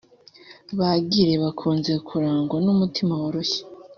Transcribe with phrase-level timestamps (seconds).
[0.77, 3.61] Ba Gilles bakunze kurangwa n’umutima woroshye